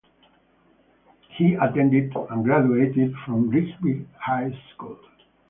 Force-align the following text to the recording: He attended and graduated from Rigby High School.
He 1.37 1.53
attended 1.53 2.11
and 2.31 2.43
graduated 2.43 3.13
from 3.23 3.49
Rigby 3.51 4.07
High 4.19 4.49
School. 4.73 4.97